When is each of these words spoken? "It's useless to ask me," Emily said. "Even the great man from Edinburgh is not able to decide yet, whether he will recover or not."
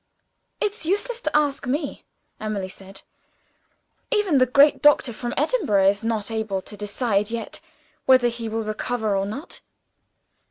"It's 0.59 0.83
useless 0.83 1.21
to 1.21 1.37
ask 1.37 1.67
me," 1.67 2.05
Emily 2.39 2.69
said. 2.69 3.03
"Even 4.09 4.39
the 4.39 4.47
great 4.47 4.83
man 4.83 4.97
from 4.97 5.31
Edinburgh 5.37 5.89
is 5.89 6.03
not 6.03 6.31
able 6.31 6.59
to 6.63 6.75
decide 6.75 7.29
yet, 7.29 7.61
whether 8.07 8.27
he 8.27 8.49
will 8.49 8.63
recover 8.63 9.15
or 9.15 9.27
not." 9.27 9.61